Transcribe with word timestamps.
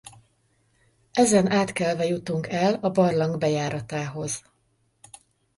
Ezen 1.11 1.51
átkelve 1.51 2.05
jutunk 2.05 2.47
el 2.47 2.73
a 2.81 2.91
barlang 2.91 3.37
bejáratához. 3.37 4.41